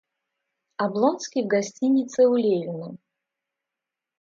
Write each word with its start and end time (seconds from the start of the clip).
Облонский 0.77 1.43
в 1.43 1.47
гостинице 1.47 2.25
у 2.25 2.35
Левина. 2.35 2.97